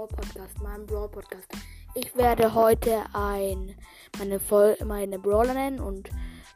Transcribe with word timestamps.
Brawl 0.00 0.08
Podcast, 0.08 0.62
meinem 0.62 0.86
Brawl 0.86 1.08
Podcast. 1.10 1.46
Ich 1.94 2.16
werde 2.16 2.54
heute 2.54 3.04
ein 3.12 3.76
meine 4.18 4.40
Vol 4.40 4.74
meine 4.82 5.18
Brawler 5.18 5.52
nennen 5.52 5.78
und 5.78 6.08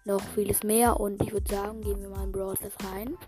noch 0.06 0.22
vieles 0.34 0.62
mehr 0.62 0.98
und 0.98 1.22
ich 1.22 1.30
würde 1.30 1.54
sagen, 1.54 1.82
gehen 1.82 2.00
wir 2.00 2.08
mal 2.08 2.24
in 2.24 2.32
Brawl 2.32 2.56
Stars 2.56 2.72
rein. 2.90 3.18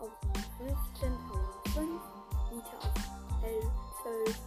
Auf 0.00 0.10
Rang 0.22 0.76
15, 0.98 1.12
Power 1.28 1.52
5, 1.74 2.00
Nita 2.50 2.76
auf 2.78 3.44
L 3.44 3.62
12, 4.02 4.38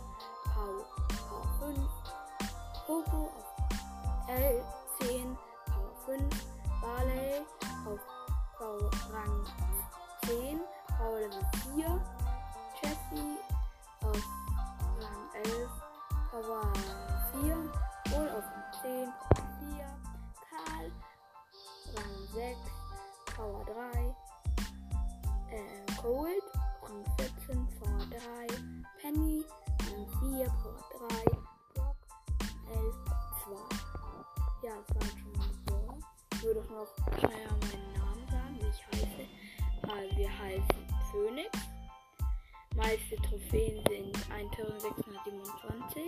Power, 0.54 0.86
Power 1.30 1.48
5, 1.60 1.78
Poco 2.88 3.22
auf 3.28 4.30
L 4.30 4.64
Cold, 26.04 26.44
Rang 26.82 27.06
14, 27.18 27.66
Power 27.80 28.06
3, 28.10 28.20
Penny, 29.02 29.46
Rang 29.88 30.06
4, 30.20 30.46
Power 30.62 30.84
3, 31.08 31.16
Brock, 31.74 31.96
11, 32.74 32.96
2. 33.46 34.68
Ja, 34.68 34.74
das 34.86 34.96
waren 34.98 35.18
schon 35.18 35.32
mal 35.38 35.48
so. 35.66 35.98
Ich 36.34 36.44
würde 36.44 36.60
doch 36.60 36.70
noch 36.72 36.92
schnell 37.20 37.48
meinen 37.48 37.88
Namen 37.94 38.24
sagen, 38.30 38.60
wie 38.60 38.68
ich 38.68 38.84
heiße. 38.92 39.24
Also, 39.84 40.18
wir 40.18 40.32
heißen 40.40 40.82
Phoenix. 41.10 41.52
Meiste 42.76 43.16
Trophäen 43.22 43.82
sind 43.88 44.14
1627. 44.30 46.04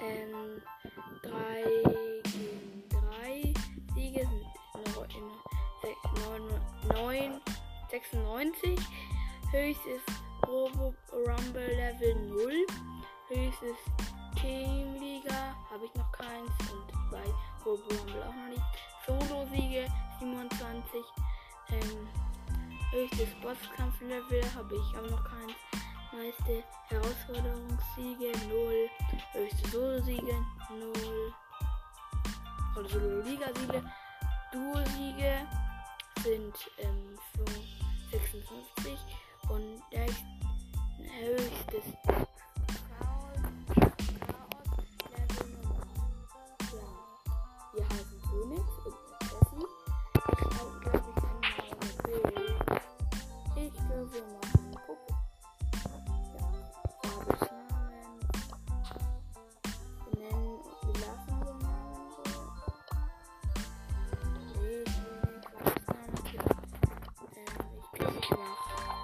Ähm, 0.00 0.60
3 1.22 1.64
gegen 2.24 2.88
3 2.90 3.54
Siege 3.94 4.28
sind 4.28 4.52
9, 6.94 7.40
96. 7.92 8.78
Höchst 9.50 9.84
ist 9.84 10.22
Robo 10.48 10.94
Rumble 11.12 11.76
Level 11.76 12.14
0. 12.26 12.66
Höchst 13.28 13.62
ist 13.62 14.40
Teamliga, 14.40 15.54
habe 15.70 15.84
ich 15.84 15.94
noch 15.94 16.10
keins. 16.12 16.50
Und 16.72 17.10
bei 17.10 17.22
Robo 17.66 17.82
Rumble 17.94 18.22
auch 18.22 18.34
noch 18.34 18.48
nicht. 18.48 18.62
Solo-Siege 19.06 19.86
27. 20.20 21.04
Ähm, 21.68 22.08
höchstes 22.92 23.28
Bosskampf-Level 23.42 24.42
habe 24.54 24.74
ich 24.74 24.96
auch 24.96 25.10
noch 25.10 25.24
keins. 25.24 25.52
Meiste 26.12 26.64
Herausforderungssiege 26.88 28.32
0. 28.48 28.88
Höchste 29.32 29.68
Solo-Siege 29.68 30.46
0. 30.70 31.34
Oder 32.74 32.88
Solo-Liga-Siege. 32.88 33.84
Duo-Siege 34.50 35.46
sind 36.22 36.54
ähm, 36.78 37.01
56 38.42 38.98
und 39.48 39.82
der 39.92 40.06
höchstes 41.20 41.84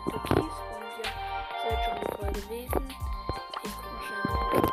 Türkis 0.05 0.39
und 0.39 0.93
ja, 1.03 1.11
seid 1.63 1.79
schon 1.85 1.99
die 2.01 2.09
Folge 2.17 2.41
gewesen. 2.41 2.85
Ich 3.65 3.75
gucke 3.77 3.93
mal 3.93 4.03
schnell 4.07 4.25
rein. 4.25 4.69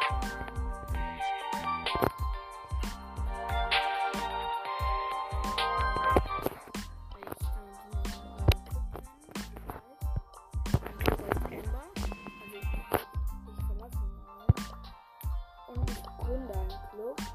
Gründe 16.20 16.54
einen 16.54 16.70
Club. 16.92 17.35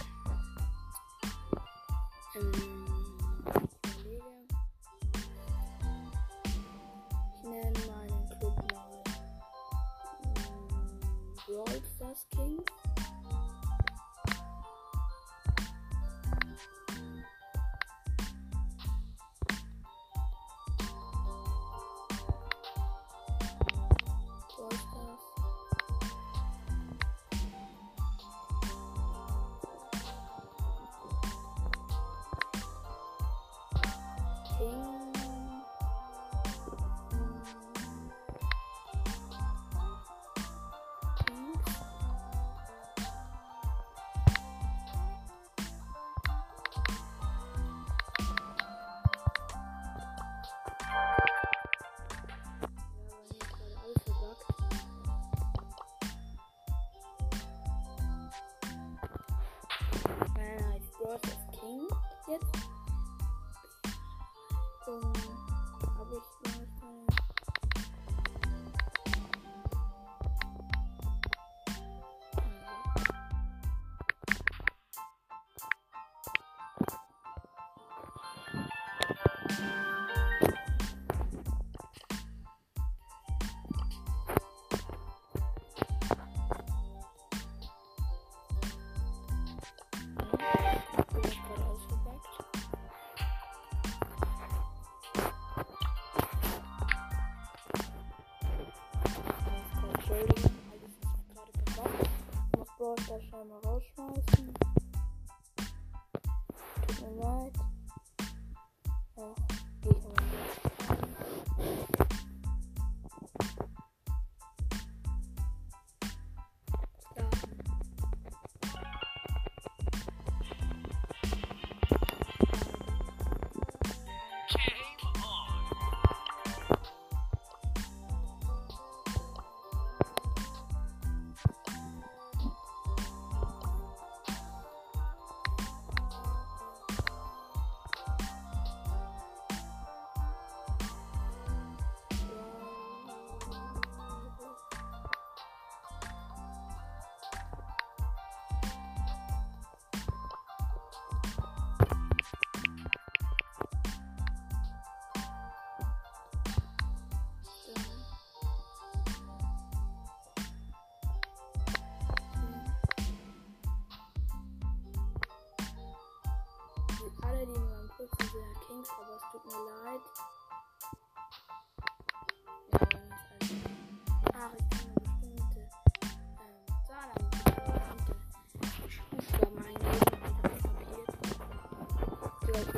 Wasserschein 103.13 103.47
mal 103.47 103.72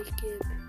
Ich 0.01 0.64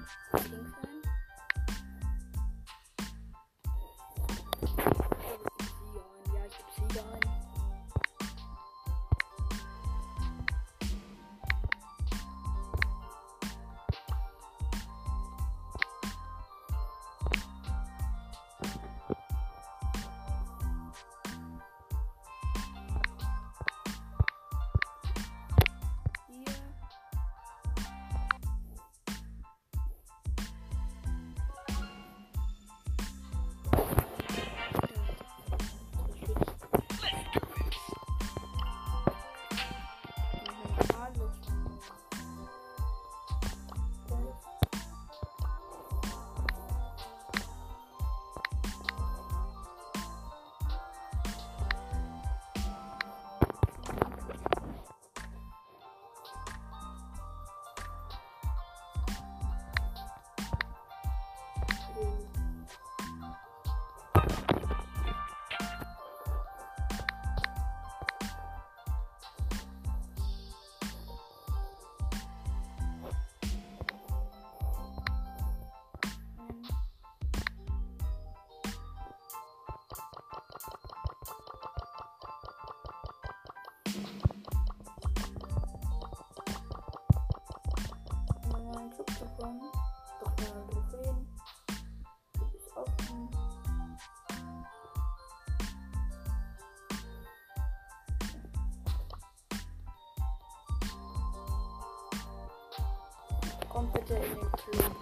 Kommt 103.69 103.92
bitte 103.92 104.14
in 104.14 104.34
den 104.34 104.52
Club 104.52 104.96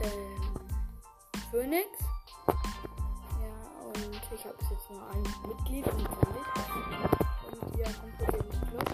ähm, 0.00 0.68
Phoenix. 1.50 1.88
Ja, 2.46 3.54
und 3.84 4.20
ich 4.34 4.44
habe 4.44 4.56
jetzt 4.70 4.90
nur 4.90 5.06
ein 5.10 5.22
Mitglied 5.46 5.86
und 5.88 5.98
nicht. 5.98 7.35
Und 7.50 7.76
ja, 7.78 7.86
kommt 8.00 8.18
bitte 8.18 8.36
in 8.36 8.50
den 8.50 8.60
Club. 8.68 8.88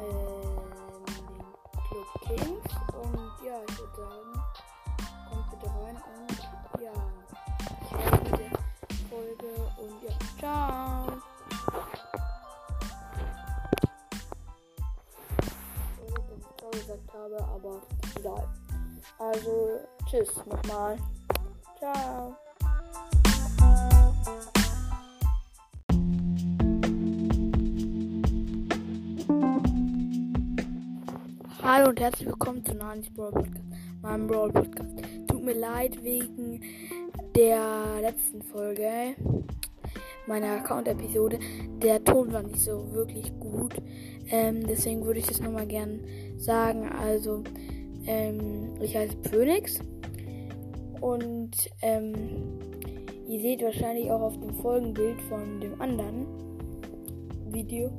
Ähm, 0.00 1.04
den 1.06 1.44
Club 1.88 2.10
Kings. 2.22 2.70
Und 2.92 3.46
ja, 3.46 3.60
ich 3.68 3.78
würde 3.78 3.96
sagen, 3.96 4.32
kommt 5.30 5.50
bitte 5.50 5.66
rein 5.66 5.96
und 5.96 6.82
ja, 6.82 6.92
ich 7.80 7.92
war 7.92 8.10
mit 8.22 8.38
der 8.38 8.52
Folge 9.08 9.50
und 9.78 10.02
ja, 10.02 10.12
ciao. 10.38 11.12
Ich 16.72 16.80
gesagt 16.80 17.12
habe, 17.14 17.38
aber 17.44 17.80
egal. 18.16 18.48
Also, 19.18 19.80
tschüss 20.06 20.44
nochmal. 20.46 20.98
Ciao. 21.78 22.36
Hallo 31.68 31.88
und 31.88 31.98
herzlich 31.98 32.28
willkommen 32.28 32.64
zu 32.64 32.76
Nanis 32.76 33.10
Brawl 33.10 33.32
Podcast, 33.32 33.64
meinem 34.00 34.28
Brawl 34.28 34.52
Podcast. 34.52 35.02
Tut 35.26 35.42
mir 35.42 35.54
leid 35.54 36.00
wegen 36.04 36.60
der 37.34 38.00
letzten 38.00 38.40
Folge, 38.40 39.16
meiner 40.28 40.60
Account-Episode. 40.60 41.40
Der 41.82 42.04
Ton 42.04 42.32
war 42.32 42.44
nicht 42.44 42.60
so 42.60 42.92
wirklich 42.92 43.36
gut. 43.40 43.74
Ähm, 44.28 44.64
deswegen 44.64 45.04
würde 45.04 45.18
ich 45.18 45.26
das 45.26 45.40
nochmal 45.40 45.66
gern 45.66 45.98
sagen. 46.36 46.88
Also, 46.88 47.42
ähm, 48.06 48.74
ich 48.80 48.96
heiße 48.96 49.16
Phoenix. 49.28 49.80
Und 51.00 51.50
ähm, 51.82 52.60
ihr 53.26 53.40
seht 53.40 53.62
wahrscheinlich 53.62 54.08
auch 54.12 54.20
auf 54.20 54.38
dem 54.38 54.54
Folgenbild 54.54 55.20
von 55.22 55.58
dem 55.60 55.82
anderen 55.82 56.28
Video, 57.52 57.90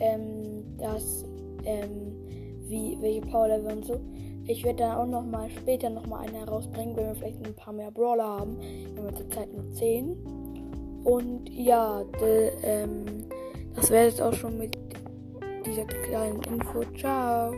ähm, 0.00 0.76
dass 0.76 1.24
ähm, 1.64 2.09
wie 2.70 2.96
welche 3.00 3.20
Power 3.22 3.48
Level 3.48 3.72
und 3.72 3.84
so. 3.84 4.00
Ich 4.46 4.64
werde 4.64 4.78
dann 4.78 4.96
auch 4.96 5.06
noch 5.06 5.24
mal 5.24 5.48
später 5.50 5.90
noch 5.90 6.06
mal 6.06 6.20
eine 6.20 6.38
herausbringen, 6.38 6.96
wenn 6.96 7.06
wir 7.06 7.14
vielleicht 7.14 7.46
ein 7.46 7.54
paar 7.54 7.72
mehr 7.72 7.90
Brawler 7.90 8.26
haben. 8.26 8.56
Wir 8.94 9.02
haben 9.02 9.16
zurzeit 9.16 9.52
nur 9.52 9.70
10. 9.74 10.16
Und 11.04 11.48
ja, 11.50 12.02
de, 12.20 12.50
ähm, 12.62 13.04
das 13.74 13.90
wäre 13.90 14.06
jetzt 14.06 14.20
auch 14.20 14.32
schon 14.32 14.58
mit 14.58 14.76
dieser 15.64 15.84
kleinen 15.84 16.40
Info. 16.42 16.82
Ciao. 16.96 17.54